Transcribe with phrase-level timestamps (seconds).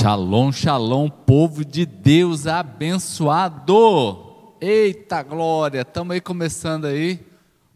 [0.00, 4.54] Shalom, shalom, povo de Deus abençoado.
[4.58, 7.20] Eita glória, estamos aí começando aí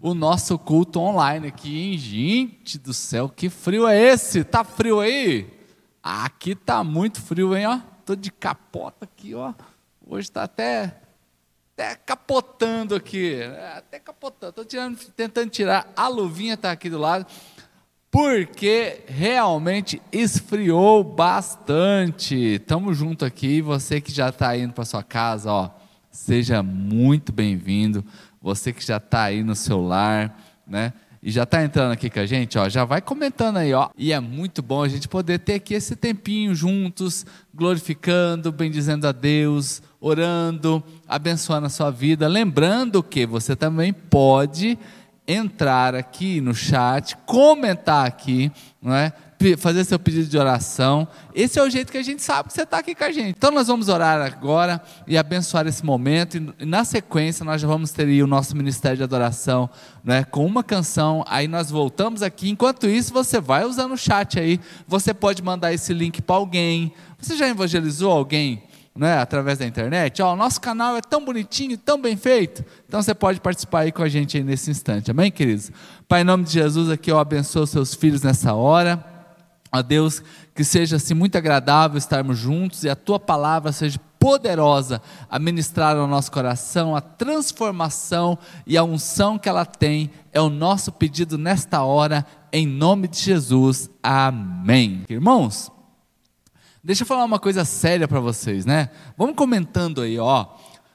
[0.01, 1.99] o nosso culto online aqui, hein?
[1.99, 4.43] Gente do céu, que frio é esse?
[4.43, 5.53] Tá frio aí?
[6.03, 7.79] Aqui tá muito frio, hein, ó.
[8.07, 9.53] Tô de capota aqui, ó.
[10.07, 10.97] Hoje tá até
[11.75, 14.55] até capotando aqui, é, até capotando.
[14.55, 17.27] Tô tirando, tentando tirar a luvinha tá aqui do lado
[18.15, 22.61] porque realmente esfriou bastante.
[22.61, 25.71] Tamo junto aqui, você que já está indo para sua casa, ó,
[26.13, 28.05] seja muito bem-vindo.
[28.41, 30.93] Você que já está aí no celular, né?
[31.21, 33.91] E já está entrando aqui com a gente, ó, já vai comentando aí, ó.
[33.99, 39.13] E é muito bom a gente poder ter aqui esse tempinho juntos, glorificando, bendizendo a
[39.13, 42.29] Deus, orando, abençoando a sua vida.
[42.29, 44.79] Lembrando que você também pode
[45.27, 49.13] entrar aqui no chat, comentar aqui, não é?
[49.59, 51.07] fazer seu pedido de oração.
[51.35, 53.35] Esse é o jeito que a gente sabe que você está aqui com a gente.
[53.37, 56.55] Então nós vamos orar agora e abençoar esse momento.
[56.59, 59.69] E na sequência nós já vamos ter o nosso ministério de adoração,
[60.03, 61.23] né, com uma canção.
[61.29, 62.49] Aí nós voltamos aqui.
[62.49, 64.59] Enquanto isso você vai usando o chat aí.
[64.89, 66.95] Você pode mandar esse link para alguém.
[67.19, 68.63] Você já evangelizou alguém?
[68.97, 72.65] Né, através da internet, ó, o nosso canal é tão bonitinho, tão bem feito.
[72.87, 75.11] Então você pode participar aí com a gente aí nesse instante.
[75.11, 75.73] Amém, queridos?
[76.07, 79.05] Pai, em nome de Jesus, aqui eu abençoo seus filhos nessa hora.
[79.73, 80.23] Ó Deus,
[80.55, 85.97] que seja assim muito agradável estarmos juntos e a tua palavra seja poderosa a ministrar
[85.97, 90.13] ao nosso coração a transformação e a unção que ela tem.
[90.33, 93.91] É o nosso pedido nesta hora, em nome de Jesus.
[94.01, 95.03] Amém.
[95.11, 95.73] Irmãos,
[96.85, 98.91] Deixa eu falar uma coisa séria para vocês, né?
[99.17, 100.49] Vamos comentando aí, ó.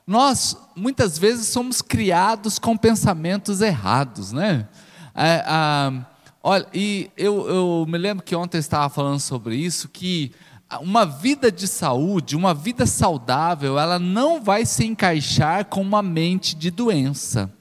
[0.06, 4.68] Nós muitas vezes somos criados com pensamentos errados, né?
[5.16, 6.06] É, ah,
[6.44, 10.32] olha, e eu, eu me lembro que ontem eu estava falando sobre isso, que
[10.80, 16.56] uma vida de saúde, uma vida saudável, ela não vai se encaixar com uma mente
[16.56, 17.52] de doença.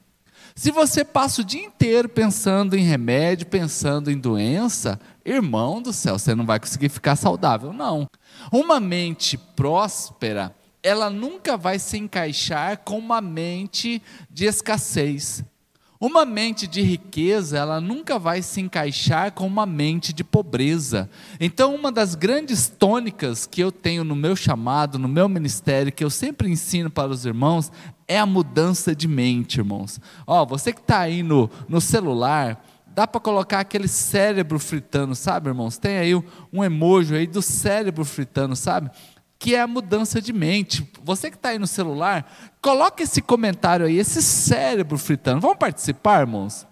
[0.59, 6.19] Se você passa o dia inteiro pensando em remédio, pensando em doença, irmão do céu,
[6.19, 8.09] você não vai conseguir ficar saudável, não.
[8.51, 10.53] Uma mente próspera,
[10.83, 15.45] ela nunca vai se encaixar com uma mente de escassez.
[16.01, 21.09] Uma mente de riqueza, ela nunca vai se encaixar com uma mente de pobreza.
[21.39, 26.03] Então, uma das grandes tônicas que eu tenho no meu chamado, no meu ministério, que
[26.03, 27.71] eu sempre ensino para os irmãos,
[28.09, 30.01] é a mudança de mente, irmãos.
[30.27, 35.49] Ó, você que está aí no, no celular, dá para colocar aquele cérebro fritando, sabe,
[35.49, 35.79] irmãos?
[35.79, 36.15] Tem aí
[36.53, 38.91] um emoji aí do cérebro fritando, sabe?
[39.39, 40.91] Que é a mudança de mente.
[41.05, 42.29] Você que está aí no celular,
[42.63, 45.41] coloca esse comentário aí, esse cérebro fritando.
[45.41, 46.68] Vamos participar, irmãos?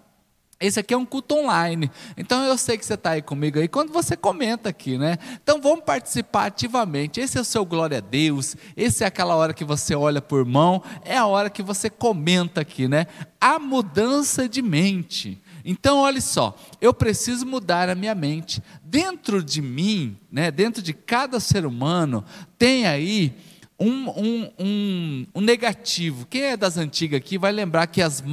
[0.59, 1.91] Esse aqui é um culto online.
[2.17, 5.17] Então eu sei que você está aí comigo aí quando você comenta aqui, né?
[5.41, 7.19] Então vamos participar ativamente.
[7.19, 8.55] Esse é o seu glória a Deus.
[8.75, 10.81] Esse é aquela hora que você olha por mão.
[11.05, 13.05] É a hora que você comenta aqui, né?
[13.39, 15.39] A mudança de mente.
[15.69, 18.63] Então, olha só, eu preciso mudar a minha mente.
[18.81, 22.23] Dentro de mim, né, dentro de cada ser humano,
[22.57, 23.35] tem aí
[23.79, 26.25] um, um, um, um, negativo.
[26.25, 28.23] Quem é das antigas aqui vai lembrar que as,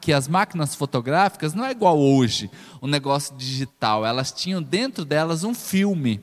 [0.00, 4.06] que as máquinas fotográficas não é igual hoje, o um negócio digital.
[4.06, 6.20] Elas tinham dentro delas um filme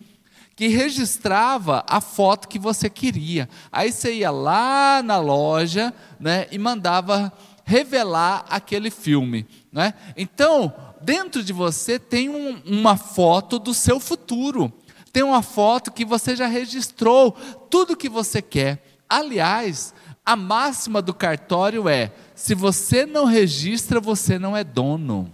[0.56, 3.48] que registrava a foto que você queria.
[3.72, 7.32] Aí você ia lá na loja né, e mandava
[7.64, 9.46] revelar aquele filme.
[9.72, 9.94] Né?
[10.18, 14.74] Então, dentro de você tem um, uma foto do seu futuro,
[15.10, 17.32] tem uma foto que você já registrou
[17.70, 19.00] tudo que você quer.
[19.08, 19.94] Aliás,
[20.26, 25.32] a máxima do cartório é: se você não registra, você não é dono.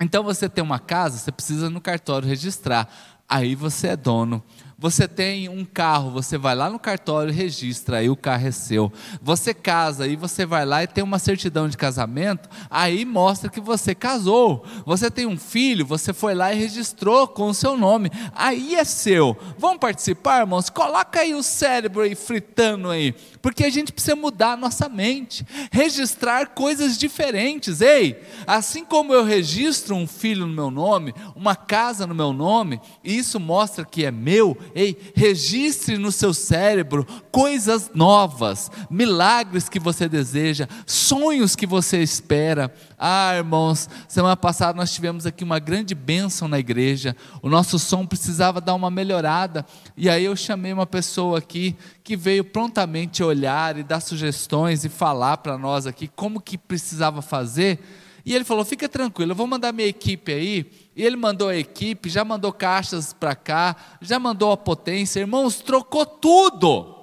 [0.00, 2.88] Então você tem uma casa, você precisa no cartório registrar,
[3.28, 4.42] aí você é dono.
[4.82, 8.50] Você tem um carro, você vai lá no cartório e registra, aí o carro é
[8.50, 8.92] seu.
[9.22, 13.60] Você casa, aí você vai lá e tem uma certidão de casamento, aí mostra que
[13.60, 14.64] você casou.
[14.84, 18.82] Você tem um filho, você foi lá e registrou com o seu nome, aí é
[18.82, 19.36] seu.
[19.56, 20.68] Vamos participar, irmãos?
[20.68, 25.46] Coloca aí o cérebro aí fritando aí, porque a gente precisa mudar a nossa mente,
[25.70, 27.80] registrar coisas diferentes.
[27.80, 32.80] Ei, assim como eu registro um filho no meu nome, uma casa no meu nome,
[33.04, 39.78] e isso mostra que é meu, Ei, registre no seu cérebro coisas novas, milagres que
[39.78, 42.72] você deseja, sonhos que você espera.
[42.98, 47.16] Ah, irmãos, semana passada nós tivemos aqui uma grande bênção na igreja.
[47.42, 49.66] O nosso som precisava dar uma melhorada.
[49.96, 54.88] E aí eu chamei uma pessoa aqui que veio prontamente olhar e dar sugestões e
[54.88, 57.78] falar para nós aqui como que precisava fazer.
[58.24, 60.70] E ele falou: fica tranquilo, eu vou mandar minha equipe aí.
[60.94, 65.56] E ele mandou a equipe, já mandou caixas para cá, já mandou a potência, irmãos,
[65.60, 67.02] trocou tudo.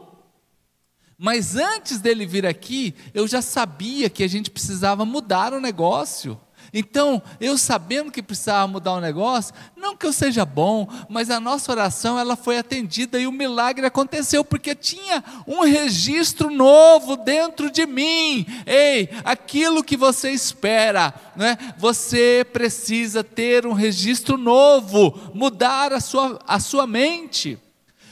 [1.17, 6.39] Mas antes dele vir aqui, eu já sabia que a gente precisava mudar o negócio.
[6.73, 11.39] Então, eu sabendo que precisava mudar o negócio, não que eu seja bom, mas a
[11.39, 17.71] nossa oração ela foi atendida e o milagre aconteceu porque tinha um registro novo dentro
[17.71, 18.45] de mim.
[18.65, 21.57] Ei, aquilo que você espera, né?
[21.77, 27.57] Você precisa ter um registro novo, mudar a sua, a sua mente.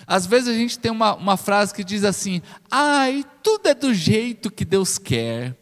[0.08, 3.94] Às vezes a gente tem uma, uma frase que diz assim: ai, tudo é do
[3.94, 5.56] jeito que Deus quer.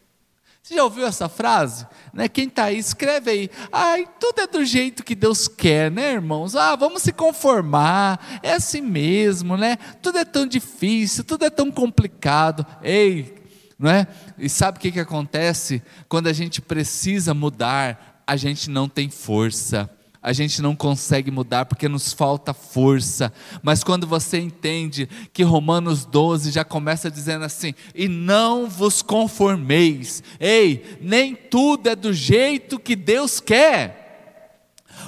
[0.66, 1.86] Você já ouviu essa frase?
[2.12, 2.28] Né?
[2.28, 3.50] Quem está aí, escreve aí.
[3.70, 6.56] Ai, tudo é do jeito que Deus quer, né, irmãos?
[6.56, 8.40] Ah, vamos se conformar.
[8.42, 9.76] É assim mesmo, né?
[10.02, 12.66] Tudo é tão difícil, tudo é tão complicado.
[12.82, 13.32] Ei,
[13.78, 14.08] não é?
[14.36, 15.80] E sabe o que, que acontece?
[16.08, 19.88] Quando a gente precisa mudar, a gente não tem força
[20.26, 23.32] a gente não consegue mudar porque nos falta força.
[23.62, 30.24] Mas quando você entende que Romanos 12 já começa dizendo assim: e não vos conformeis,
[30.40, 34.02] ei, nem tudo é do jeito que Deus quer.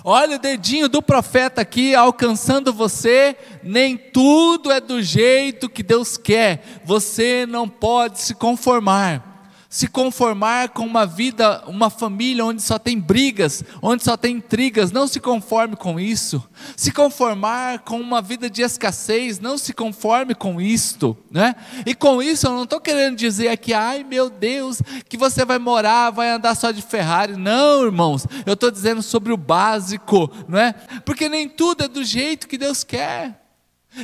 [0.05, 6.17] Olha o dedinho do profeta aqui alcançando você, nem tudo é do jeito que Deus
[6.17, 9.28] quer, você não pode se conformar
[9.69, 14.91] se conformar com uma vida, uma família onde só tem brigas, onde só tem intrigas,
[14.91, 16.43] não se conforme com isso.
[16.75, 21.55] Se conformar com uma vida de escassez, não se conforme com isto, né?
[21.85, 25.59] E com isso eu não estou querendo dizer aqui, ai meu Deus, que você vai
[25.59, 27.37] morar, vai andar só de Ferrari.
[27.37, 30.73] Não, irmãos, eu estou dizendo sobre o básico, não é?
[31.05, 33.39] Porque nem tudo é do jeito que Deus quer.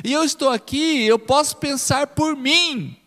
[0.02, 2.98] E eu estou aqui, eu posso pensar por mim.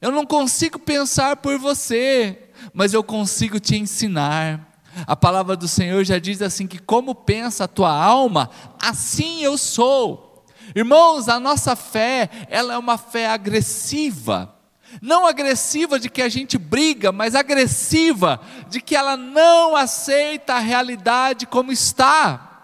[0.00, 4.72] Eu não consigo pensar por você, mas eu consigo te ensinar.
[5.06, 8.50] A palavra do Senhor já diz assim: que como pensa a tua alma,
[8.80, 10.44] assim eu sou.
[10.74, 14.54] Irmãos, a nossa fé, ela é uma fé agressiva.
[15.02, 20.58] Não agressiva de que a gente briga, mas agressiva de que ela não aceita a
[20.58, 22.55] realidade como está.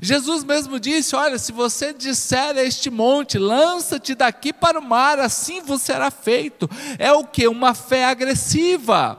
[0.00, 5.18] Jesus mesmo disse: Olha, se você disser a este monte, lança-te daqui para o mar,
[5.18, 6.68] assim vos será feito.
[6.98, 7.46] É o que?
[7.46, 9.18] Uma fé agressiva.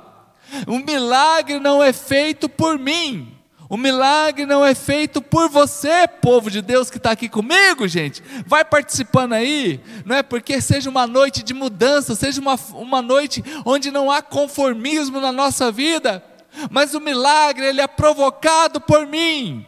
[0.68, 3.32] Um milagre não é feito por mim.
[3.68, 8.24] O milagre não é feito por você, povo de Deus que está aqui comigo, gente.
[8.46, 13.44] Vai participando aí, não é porque seja uma noite de mudança, seja uma, uma noite
[13.66, 16.24] onde não há conformismo na nossa vida,
[16.70, 19.66] mas o milagre ele é provocado por mim.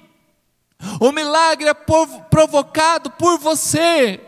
[1.00, 4.20] O milagre é provocado por você.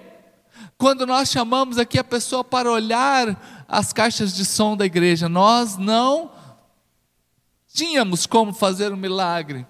[0.77, 5.77] Quando nós chamamos aqui a pessoa para olhar as caixas de som da igreja, nós
[5.77, 6.31] não
[7.73, 9.65] tínhamos como fazer um milagre.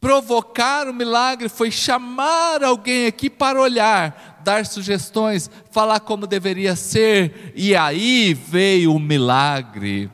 [0.00, 7.52] Provocar o milagre foi chamar alguém aqui para olhar, dar sugestões, falar como deveria ser,
[7.54, 10.10] e aí veio o milagre.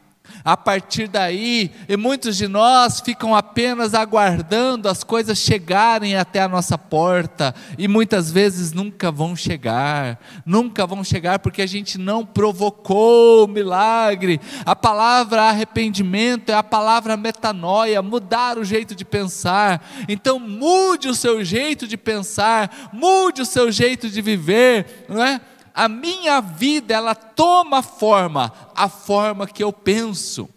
[0.47, 6.47] A partir daí, e muitos de nós ficam apenas aguardando as coisas chegarem até a
[6.47, 12.25] nossa porta, e muitas vezes nunca vão chegar, nunca vão chegar porque a gente não
[12.25, 14.41] provocou o milagre.
[14.65, 19.85] A palavra arrependimento é a palavra metanoia, mudar o jeito de pensar.
[20.09, 25.41] Então, mude o seu jeito de pensar, mude o seu jeito de viver, não é?
[25.77, 30.49] A minha vida ela toma forma, a forma que eu penso.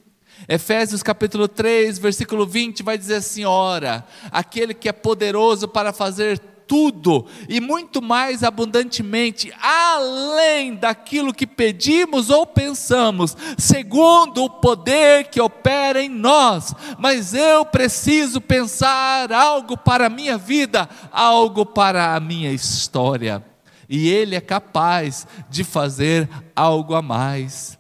[0.48, 6.40] Efésios capítulo 3, versículo 20 vai dizer assim: ora, aquele que é poderoso para fazer
[6.66, 15.42] tudo e muito mais abundantemente, além daquilo que pedimos ou pensamos, segundo o poder que
[15.42, 16.74] opera em nós.
[16.98, 23.49] Mas eu preciso pensar algo para a minha vida, algo para a minha história
[23.89, 27.79] e Ele é capaz de fazer algo a mais.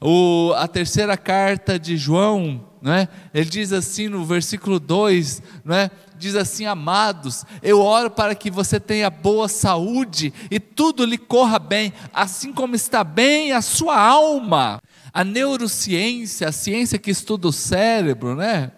[0.00, 3.06] O, a terceira carta de João, é?
[3.32, 5.90] ele diz assim no versículo 2, é?
[6.18, 11.58] diz assim: Amados, eu oro para que você tenha boa saúde e tudo lhe corra
[11.58, 14.80] bem, assim como está bem a sua alma.
[15.12, 18.72] A neurociência, a ciência que estuda o cérebro, né?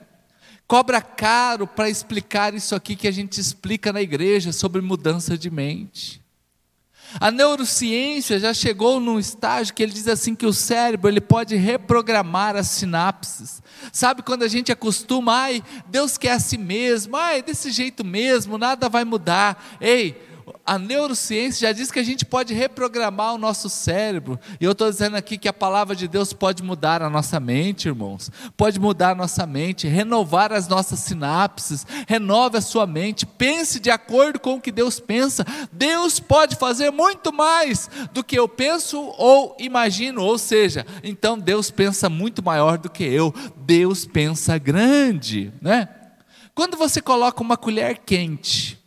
[0.69, 5.51] cobra caro para explicar isso aqui que a gente explica na igreja sobre mudança de
[5.51, 6.21] mente.
[7.21, 11.57] A neurociência já chegou num estágio que ele diz assim que o cérebro ele pode
[11.57, 13.63] reprogramar as sinapses.
[13.93, 18.89] Sabe quando a gente acostuma, ai, Deus quer assim mesmo, ai, desse jeito mesmo, nada
[18.89, 19.79] vai mudar.
[19.81, 20.28] Ei,
[20.69, 24.39] a neurociência já diz que a gente pode reprogramar o nosso cérebro.
[24.61, 27.89] E eu estou dizendo aqui que a palavra de Deus pode mudar a nossa mente,
[27.89, 28.31] irmãos.
[28.55, 31.87] Pode mudar a nossa mente, renovar as nossas sinapses.
[32.07, 33.25] Renove a sua mente.
[33.25, 35.43] Pense de acordo com o que Deus pensa.
[35.73, 40.23] Deus pode fazer muito mais do que eu penso ou imagino.
[40.23, 43.35] Ou seja, então Deus pensa muito maior do que eu.
[43.57, 45.89] Deus pensa grande, né?
[46.55, 48.78] Quando você coloca uma colher quente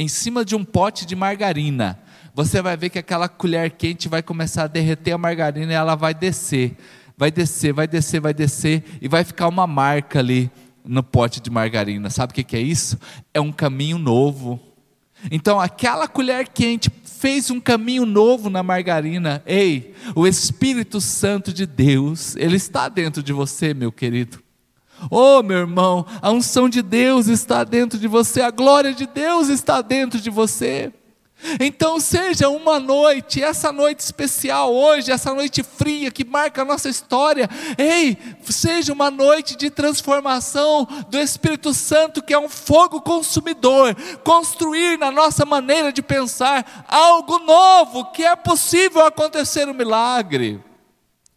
[0.00, 2.00] em cima de um pote de margarina,
[2.34, 5.94] você vai ver que aquela colher quente vai começar a derreter a margarina e ela
[5.94, 6.74] vai descer,
[7.18, 10.50] vai descer, vai descer, vai descer e vai ficar uma marca ali
[10.82, 12.08] no pote de margarina.
[12.08, 12.98] Sabe o que é isso?
[13.34, 14.58] É um caminho novo.
[15.30, 19.42] Então, aquela colher quente fez um caminho novo na margarina.
[19.44, 24.42] Ei, o Espírito Santo de Deus, ele está dentro de você, meu querido.
[25.08, 29.48] Oh, meu irmão, a unção de Deus está dentro de você, a glória de Deus
[29.48, 30.92] está dentro de você.
[31.58, 36.88] Então, seja uma noite, essa noite especial hoje, essa noite fria que marca a nossa
[36.88, 43.96] história, ei, seja uma noite de transformação do Espírito Santo, que é um fogo consumidor,
[44.22, 50.62] construir na nossa maneira de pensar algo novo, que é possível acontecer um milagre,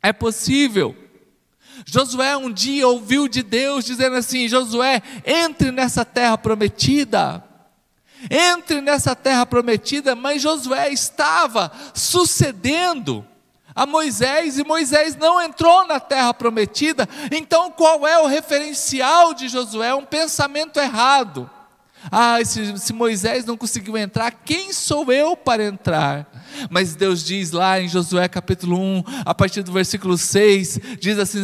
[0.01, 1.02] é possível.
[1.85, 7.43] Josué um dia ouviu de Deus dizendo assim: Josué, entre nessa terra prometida.
[8.29, 13.27] Entre nessa terra prometida, mas Josué estava sucedendo
[13.75, 17.09] a Moisés e Moisés não entrou na terra prometida.
[17.31, 19.93] Então, qual é o referencial de Josué?
[19.93, 21.49] Um pensamento errado.
[22.11, 26.29] Ah, se, Moisés não conseguiu entrar, quem sou eu para entrar?
[26.69, 31.41] Mas Deus diz lá em Josué capítulo 1, a partir do versículo 6, diz assim: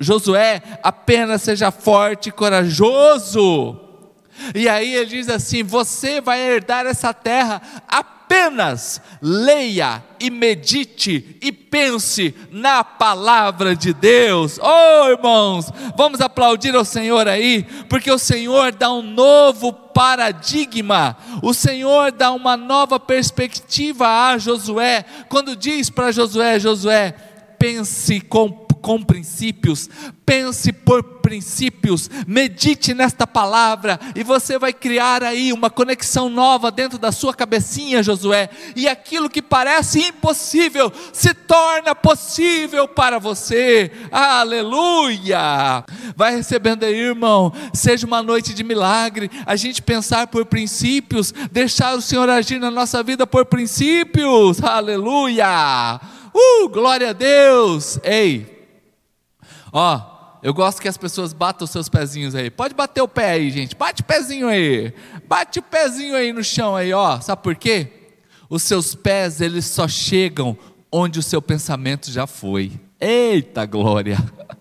[0.00, 3.80] Josué, apenas seja forte e corajoso.
[4.54, 8.13] E aí ele diz assim: Você vai herdar essa terra apenas
[9.20, 14.58] leia e medite e pense na palavra de Deus.
[14.60, 21.54] Oh, irmãos, vamos aplaudir ao Senhor aí, porque o Senhor dá um novo paradigma, o
[21.54, 27.14] Senhor dá uma nova perspectiva a Josué, quando diz para Josué: Josué,
[27.58, 29.88] pense com com princípios,
[30.26, 36.98] pense por princípios, medite nesta palavra e você vai criar aí uma conexão nova dentro
[36.98, 43.90] da sua cabecinha, Josué, e aquilo que parece impossível se torna possível para você.
[44.12, 45.82] Aleluia!
[46.14, 51.96] Vai recebendo aí, irmão, seja uma noite de milagre, a gente pensar por princípios, deixar
[51.96, 54.62] o Senhor agir na nossa vida por princípios.
[54.62, 55.98] Aleluia!
[56.34, 57.98] Uh, glória a Deus!
[58.04, 58.53] Ei,
[59.76, 60.00] Ó,
[60.40, 62.48] eu gosto que as pessoas batam os seus pezinhos aí.
[62.48, 63.74] Pode bater o pé aí, gente.
[63.74, 64.94] Bate o pezinho aí.
[65.26, 67.20] Bate o pezinho aí no chão aí, ó.
[67.20, 68.12] Sabe por quê?
[68.48, 70.56] Os seus pés, eles só chegam
[70.92, 72.80] onde o seu pensamento já foi.
[73.00, 74.16] Eita glória!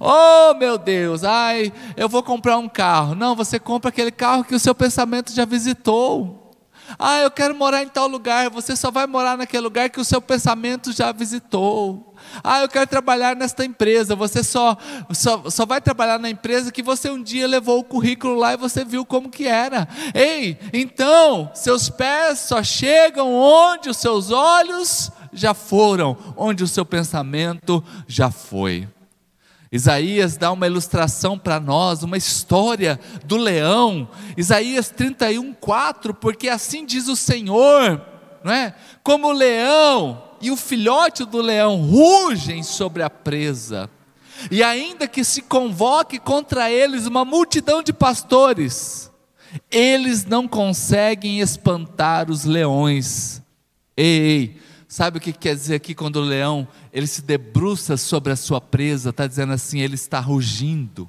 [0.00, 3.16] Oh meu Deus, ai, eu vou comprar um carro.
[3.16, 6.56] Não, você compra aquele carro que o seu pensamento já visitou.
[6.96, 8.48] Ah, eu quero morar em tal lugar.
[8.50, 12.07] Você só vai morar naquele lugar que o seu pensamento já visitou.
[12.42, 14.14] Ah, eu quero trabalhar nesta empresa.
[14.16, 14.76] Você só,
[15.12, 18.56] só, só vai trabalhar na empresa que você um dia levou o currículo lá e
[18.56, 19.88] você viu como que era.
[20.14, 26.84] Ei, então, seus pés só chegam onde os seus olhos já foram, onde o seu
[26.84, 28.88] pensamento já foi.
[29.70, 34.08] Isaías dá uma ilustração para nós, uma história do leão.
[34.36, 38.00] Isaías 31, 4, porque assim diz o Senhor,
[38.42, 38.74] não é?
[39.02, 43.90] Como o leão e o filhote do leão rugem sobre a presa,
[44.50, 49.10] e ainda que se convoque contra eles uma multidão de pastores,
[49.70, 53.42] eles não conseguem espantar os leões.
[53.96, 58.32] Ei, ei, sabe o que quer dizer aqui quando o leão ele se debruça sobre
[58.32, 59.10] a sua presa?
[59.10, 61.08] Está dizendo assim, ele está rugindo.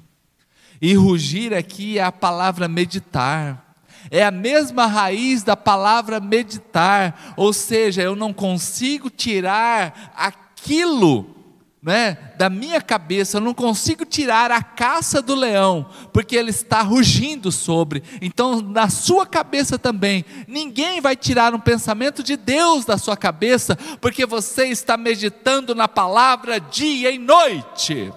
[0.82, 3.69] E rugir aqui é a palavra meditar
[4.10, 11.40] é a mesma raiz da palavra meditar, ou seja, eu não consigo tirar aquilo
[11.82, 16.82] né, da minha cabeça, eu não consigo tirar a caça do leão, porque ele está
[16.82, 18.02] rugindo sobre.
[18.20, 23.76] Então, na sua cabeça também, ninguém vai tirar um pensamento de Deus da sua cabeça,
[24.00, 28.12] porque você está meditando na palavra dia e noite.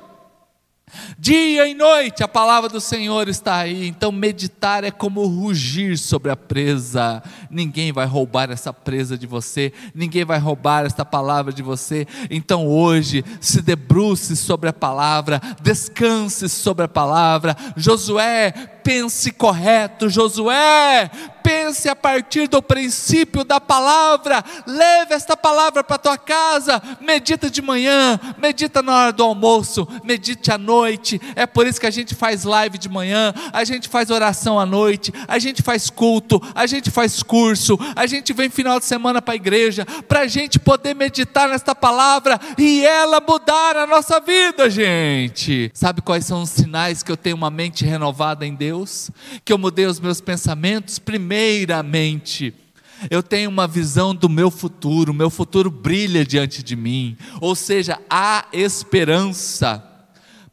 [1.18, 6.32] Dia e noite a palavra do Senhor está aí, então meditar é como rugir sobre
[6.32, 7.22] a presa.
[7.50, 12.08] Ninguém vai roubar essa presa de você, ninguém vai roubar esta palavra de você.
[12.30, 17.56] Então hoje se debruce sobre a palavra, descanse sobre a palavra.
[17.76, 21.10] Josué pense correto, Josué,
[21.42, 27.62] pense a partir do princípio da palavra, leve esta palavra para tua casa, medita de
[27.62, 31.20] manhã, medita na hora do almoço, medite à noite.
[31.36, 34.66] É por isso que a gente faz live de manhã, a gente faz oração à
[34.66, 39.22] noite, a gente faz culto, a gente faz curso, a gente vem final de semana
[39.22, 44.20] para a igreja, para a gente poder meditar nesta palavra e ela mudar a nossa
[44.20, 45.72] vida, gente.
[45.74, 48.73] Sabe quais são os sinais que eu tenho uma mente renovada em Deus?
[49.44, 51.00] Que eu mudei os meus pensamentos?
[51.00, 52.54] Primeiramente,
[53.10, 57.56] eu tenho uma visão do meu futuro, o meu futuro brilha diante de mim, ou
[57.56, 59.84] seja, há esperança.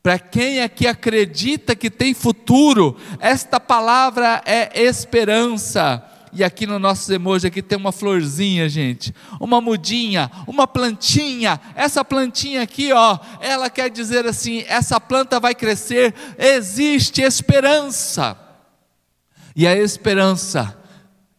[0.02, 6.02] Para quem aqui acredita que tem futuro, esta palavra é esperança.
[6.32, 11.60] E aqui no nosso emoji aqui tem uma florzinha, gente, uma mudinha, uma plantinha.
[11.75, 18.38] Essa plantinha aqui, ó, ela quer dizer assim: essa planta vai crescer, existe esperança.
[19.56, 20.78] E a esperança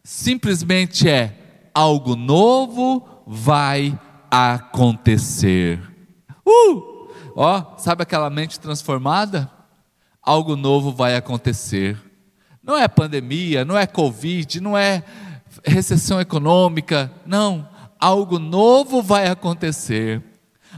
[0.04, 3.98] simplesmente é algo novo vai
[4.30, 5.82] acontecer.
[6.46, 7.10] Uh!
[7.36, 9.50] Ó, sabe aquela mente transformada?
[10.22, 11.98] Algo novo vai acontecer.
[12.72, 15.04] Não é pandemia, não é Covid, não é
[15.62, 17.68] recessão econômica, não.
[18.00, 20.24] Algo novo vai acontecer.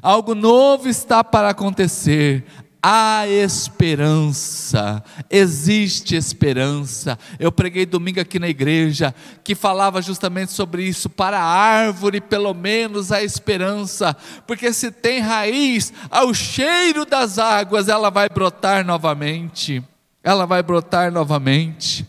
[0.02, 2.46] Algo novo está para acontecer
[2.82, 7.18] há esperança, existe esperança.
[7.38, 11.12] Eu preguei domingo aqui na igreja que falava justamente sobre isso.
[11.12, 17.88] Para a árvore, pelo menos, há esperança, porque se tem raiz, ao cheiro das águas,
[17.88, 19.84] ela vai brotar novamente.
[20.24, 22.08] Ela vai brotar novamente.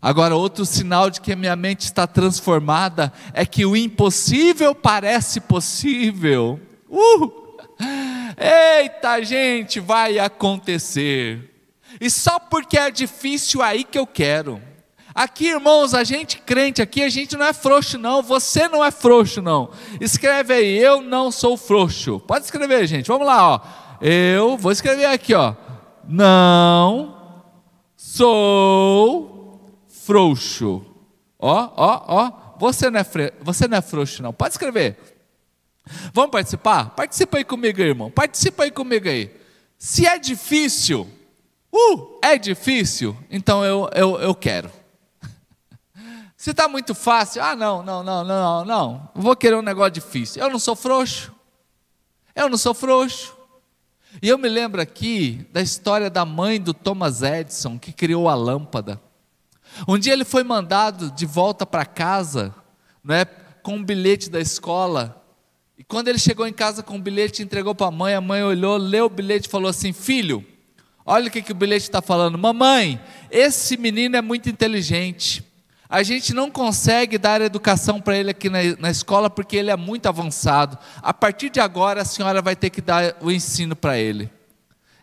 [0.00, 5.40] Agora, outro sinal de que a minha mente está transformada é que o impossível parece
[5.40, 6.60] possível.
[6.88, 7.42] Uh!
[8.36, 11.50] Eita, gente, vai acontecer.
[12.00, 14.60] E só porque é difícil aí que eu quero.
[15.14, 18.22] Aqui, irmãos, a gente crente aqui, a gente não é frouxo, não.
[18.22, 19.70] Você não é frouxo, não.
[20.00, 22.18] Escreve aí, eu não sou frouxo.
[22.20, 23.08] Pode escrever, gente.
[23.08, 23.60] Vamos lá, ó.
[24.00, 25.54] Eu vou escrever aqui, ó.
[26.08, 27.21] Não
[28.12, 30.84] sou frouxo.
[31.38, 32.32] Ó, ó, ó.
[32.58, 33.32] Você não é, fre...
[33.40, 34.32] você não é frouxo, não.
[34.32, 34.98] Pode escrever.
[36.12, 36.90] Vamos participar?
[36.90, 38.10] Participa aí comigo, irmão.
[38.10, 39.34] Participa aí comigo aí.
[39.78, 41.08] Se é difícil,
[41.72, 44.70] uh, é difícil, então eu, eu, eu quero.
[46.36, 50.40] Se está muito fácil, ah, não, não, não, não, não, vou querer um negócio difícil.
[50.42, 51.34] Eu não sou frouxo.
[52.36, 53.41] Eu não sou frouxo.
[54.20, 58.34] E eu me lembro aqui da história da mãe do Thomas Edison, que criou a
[58.34, 59.00] lâmpada.
[59.88, 62.54] Um dia ele foi mandado de volta para casa,
[63.02, 63.24] né,
[63.62, 65.22] com um bilhete da escola,
[65.82, 68.40] e quando ele chegou em casa com o bilhete, entregou para a mãe, a mãe
[68.44, 70.46] olhou, leu o bilhete e falou assim: Filho,
[71.04, 72.38] olha o que, que o bilhete está falando.
[72.38, 75.44] Mamãe, esse menino é muito inteligente.
[75.92, 79.76] A gente não consegue dar educação para ele aqui na, na, escola porque ele é
[79.76, 80.78] muito avançado.
[81.02, 84.30] A partir de agora, a senhora vai ter que dar o ensino para ele.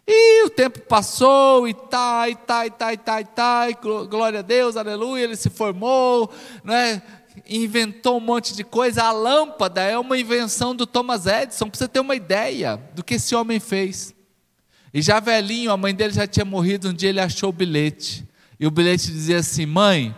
[0.08, 3.76] E o tempo passou, e tá, e tá, e tá, e tá, e tá, e
[4.08, 6.28] glória a Deus, aleluia, ele se formou,
[6.64, 7.04] né?
[7.48, 9.04] inventou um monte de coisa.
[9.04, 13.14] A lâmpada é uma invenção do Thomas Edison, para você ter uma ideia do que
[13.14, 14.16] esse homem fez.
[14.92, 18.28] E já velhinho, a mãe dele já tinha morrido, um dia ele achou o bilhete.
[18.60, 20.16] E o bilhete dizia assim: "Mãe,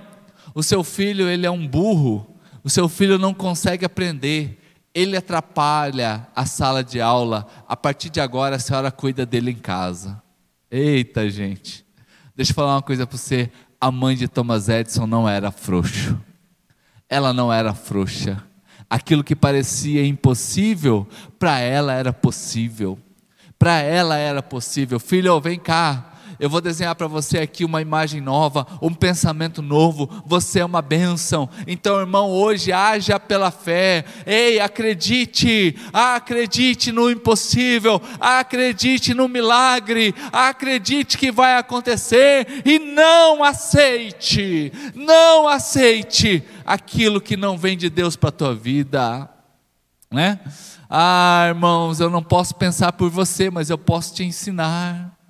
[0.54, 2.28] o seu filho, ele é um burro.
[2.64, 4.60] O seu filho não consegue aprender.
[4.94, 7.48] Ele atrapalha a sala de aula.
[7.68, 10.22] A partir de agora a senhora cuida dele em casa."
[10.70, 11.86] Eita, gente.
[12.36, 13.52] Deixa eu falar uma coisa para você.
[13.80, 16.18] A mãe de Thomas Edison não era frouxo
[17.12, 18.42] ela não era frouxa.
[18.90, 21.06] Aquilo que parecia impossível,
[21.38, 22.98] para ela era possível.
[23.60, 24.98] Para ela era possível.
[24.98, 26.11] Filho, vem cá.
[26.42, 30.10] Eu vou desenhar para você aqui uma imagem nova, um pensamento novo.
[30.26, 31.48] Você é uma bênção.
[31.68, 34.04] Então, irmão, hoje haja pela fé.
[34.26, 44.74] Ei, acredite, acredite no impossível, acredite no milagre, acredite que vai acontecer e não aceite,
[44.96, 49.30] não aceite aquilo que não vem de Deus para a tua vida,
[50.10, 50.40] né?
[50.90, 55.21] Ah, irmãos, eu não posso pensar por você, mas eu posso te ensinar.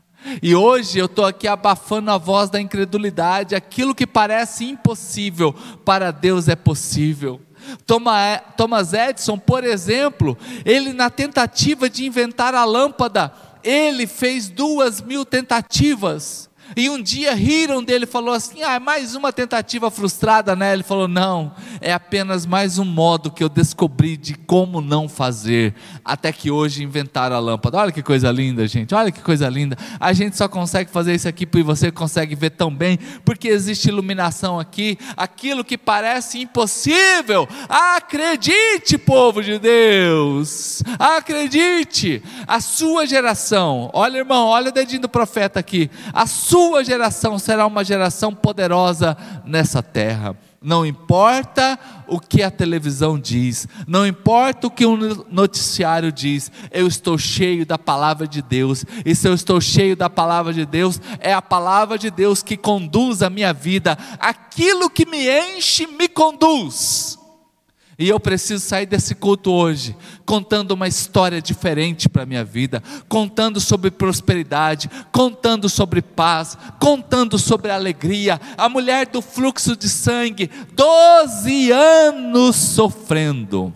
[0.41, 3.55] E hoje eu estou aqui abafando a voz da incredulidade.
[3.55, 5.53] Aquilo que parece impossível,
[5.83, 7.41] para Deus é possível.
[7.85, 13.31] Thomas Edison, por exemplo, ele na tentativa de inventar a lâmpada,
[13.63, 16.49] ele fez duas mil tentativas.
[16.75, 20.83] E um dia riram dele, falou assim: "Ah, é mais uma tentativa frustrada, né?" Ele
[20.83, 25.73] falou: "Não, é apenas mais um modo que eu descobri de como não fazer,
[26.05, 27.77] até que hoje inventaram a lâmpada.
[27.77, 28.93] Olha que coisa linda, gente.
[28.95, 29.77] Olha que coisa linda.
[29.99, 33.89] A gente só consegue fazer isso aqui porque você consegue ver tão bem, porque existe
[33.89, 34.97] iluminação aqui.
[35.17, 40.83] Aquilo que parece impossível, acredite, povo de Deus.
[40.97, 42.21] Acredite.
[42.47, 45.89] A sua geração, olha, irmão, olha o dedinho do profeta aqui.
[46.13, 50.35] A sua geração será uma geração poderosa nessa terra.
[50.61, 56.85] Não importa o que a televisão diz, não importa o que o noticiário diz, eu
[56.85, 61.01] estou cheio da palavra de Deus, e se eu estou cheio da palavra de Deus,
[61.19, 66.07] é a palavra de Deus que conduz a minha vida, aquilo que me enche me
[66.07, 67.20] conduz.
[68.01, 72.81] E eu preciso sair desse culto hoje, contando uma história diferente para a minha vida,
[73.07, 78.41] contando sobre prosperidade, contando sobre paz, contando sobre alegria.
[78.57, 83.71] A mulher do fluxo de sangue, 12 anos sofrendo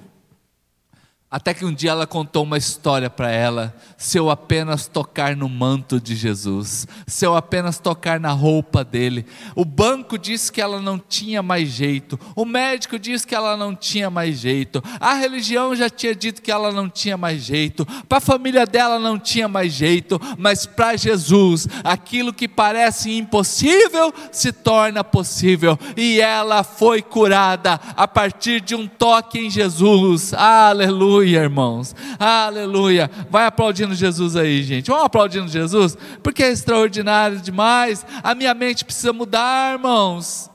[1.35, 3.75] até que um dia ela contou uma história para ela.
[3.97, 9.25] Se eu apenas tocar no manto de Jesus, se eu apenas tocar na roupa dele.
[9.53, 13.75] O banco disse que ela não tinha mais jeito, o médico disse que ela não
[13.75, 18.19] tinha mais jeito, a religião já tinha dito que ela não tinha mais jeito, para
[18.19, 24.53] a família dela não tinha mais jeito, mas para Jesus, aquilo que parece impossível se
[24.53, 30.33] torna possível, e ela foi curada a partir de um toque em Jesus.
[30.33, 31.95] Aleluia Aleluia, irmãos.
[32.19, 33.11] Aleluia.
[33.31, 34.91] Vai aplaudindo Jesus aí, gente.
[34.91, 38.05] Vamos aplaudindo Jesus, porque é extraordinário demais.
[38.21, 40.51] A minha mente precisa mudar, irmãos.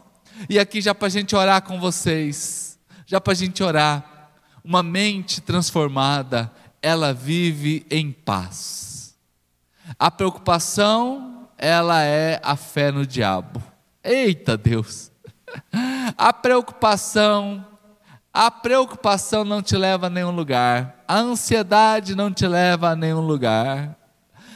[0.49, 4.31] E aqui já para a gente orar com vocês, já para a gente orar.
[4.63, 9.17] Uma mente transformada, ela vive em paz.
[9.99, 13.61] A preocupação, ela é a fé no diabo.
[14.05, 15.11] Eita Deus!
[16.17, 17.67] A preocupação
[18.33, 21.03] a preocupação não te leva a nenhum lugar.
[21.07, 23.97] A ansiedade não te leva a nenhum lugar.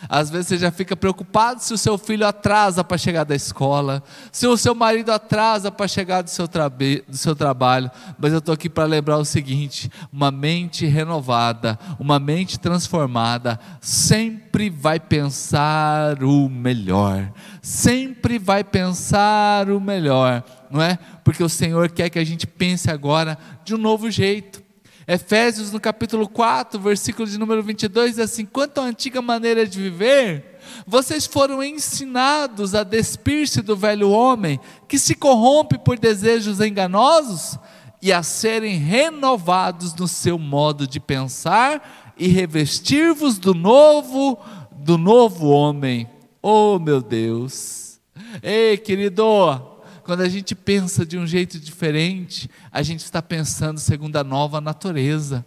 [0.08, 4.02] Às vezes você já fica preocupado se o seu filho atrasa para chegar da escola,
[4.32, 7.90] se o seu marido atrasa para chegar do seu, do seu trabalho.
[8.18, 14.70] Mas eu estou aqui para lembrar o seguinte: uma mente renovada, uma mente transformada, sempre
[14.70, 20.42] vai pensar o melhor, sempre vai pensar o melhor
[20.74, 20.98] não é?
[21.22, 24.63] Porque o Senhor quer que a gente pense agora de um novo jeito.
[25.06, 29.78] Efésios no capítulo 4, versículo de número 22 diz assim: Quanto à antiga maneira de
[29.78, 37.58] viver, vocês foram ensinados a despir-se do velho homem, que se corrompe por desejos enganosos,
[38.00, 44.38] e a serem renovados no seu modo de pensar e revestir-vos do novo,
[44.72, 46.08] do novo homem.
[46.42, 47.98] Oh, meu Deus.
[48.42, 49.73] Ei, querido,
[50.04, 54.60] quando a gente pensa de um jeito diferente, a gente está pensando segundo a nova
[54.60, 55.44] natureza.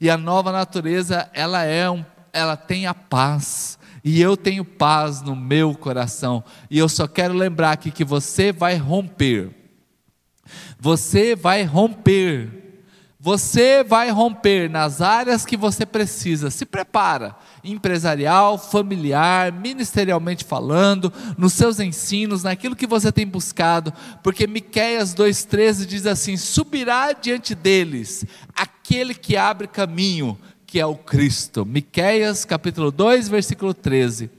[0.00, 3.78] E a nova natureza, ela é um, ela tem a paz.
[4.02, 6.42] E eu tenho paz no meu coração.
[6.70, 9.50] E eu só quero lembrar aqui que você vai romper.
[10.80, 12.57] Você vai romper
[13.28, 16.48] você vai romper nas áreas que você precisa.
[16.48, 24.46] Se prepara, empresarial, familiar, ministerialmente falando, nos seus ensinos, naquilo que você tem buscado, porque
[24.46, 28.24] Miqueias 2:13 diz assim: "Subirá diante deles
[28.56, 31.66] aquele que abre caminho, que é o Cristo".
[31.66, 34.30] Miqueias capítulo 2, versículo 13.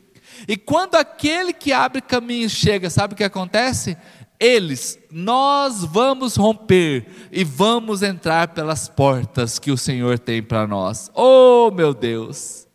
[0.47, 3.95] E quando aquele que abre caminho chega, sabe o que acontece?
[4.39, 11.11] Eles, nós vamos romper e vamos entrar pelas portas que o Senhor tem para nós.
[11.13, 12.67] Oh, meu Deus!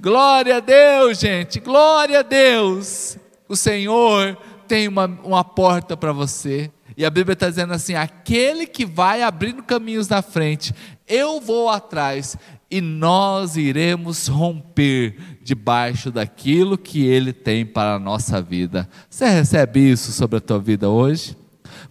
[0.00, 3.16] Glória a Deus, gente, glória a Deus!
[3.48, 6.70] O Senhor tem uma, uma porta para você.
[6.96, 10.74] E a Bíblia está dizendo assim: aquele que vai abrindo caminhos na frente,
[11.06, 12.36] eu vou atrás,
[12.74, 18.88] e nós iremos romper debaixo daquilo que Ele tem para a nossa vida.
[19.08, 21.36] Você recebe isso sobre a tua vida hoje?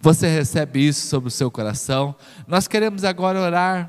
[0.01, 2.13] Você recebe isso sobre o seu coração?
[2.45, 3.81] Nós queremos agora orar